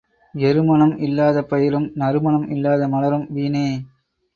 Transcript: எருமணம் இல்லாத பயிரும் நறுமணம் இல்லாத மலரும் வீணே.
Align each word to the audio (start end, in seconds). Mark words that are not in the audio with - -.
எருமணம் 0.35 0.93
இல்லாத 0.99 1.43
பயிரும் 1.43 1.87
நறுமணம் 1.95 2.49
இல்லாத 2.49 2.87
மலரும் 2.87 3.27
வீணே. 3.29 3.67